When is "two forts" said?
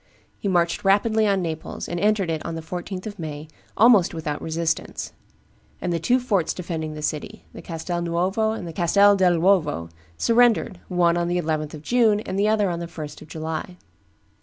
5.99-6.55